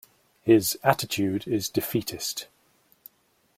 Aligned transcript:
His 0.41 0.79
attitude 0.83 1.47
is 1.47 1.69
defeatist. 1.69 2.47